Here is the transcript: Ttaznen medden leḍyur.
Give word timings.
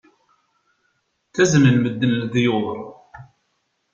Ttaznen 1.27 1.75
medden 1.79 2.13
leḍyur. 2.21 2.77